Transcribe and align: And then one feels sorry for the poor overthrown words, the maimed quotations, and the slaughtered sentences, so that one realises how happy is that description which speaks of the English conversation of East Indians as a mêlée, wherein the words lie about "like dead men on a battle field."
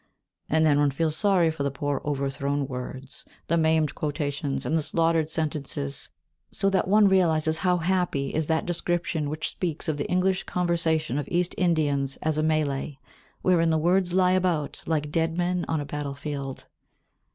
And 0.49 0.65
then 0.65 0.79
one 0.79 0.89
feels 0.89 1.15
sorry 1.15 1.51
for 1.51 1.61
the 1.61 1.69
poor 1.69 2.01
overthrown 2.03 2.65
words, 2.67 3.23
the 3.45 3.55
maimed 3.55 3.93
quotations, 3.93 4.65
and 4.65 4.75
the 4.75 4.81
slaughtered 4.81 5.29
sentences, 5.29 6.09
so 6.51 6.71
that 6.71 6.87
one 6.87 7.07
realises 7.07 7.59
how 7.59 7.77
happy 7.77 8.29
is 8.33 8.47
that 8.47 8.65
description 8.65 9.29
which 9.29 9.49
speaks 9.49 9.87
of 9.87 9.97
the 9.97 10.09
English 10.09 10.45
conversation 10.45 11.19
of 11.19 11.27
East 11.29 11.53
Indians 11.55 12.17
as 12.23 12.39
a 12.39 12.41
mêlée, 12.41 12.97
wherein 13.43 13.69
the 13.69 13.77
words 13.77 14.11
lie 14.11 14.31
about 14.31 14.81
"like 14.87 15.11
dead 15.11 15.37
men 15.37 15.65
on 15.67 15.79
a 15.79 15.85
battle 15.85 16.15
field." 16.15 16.65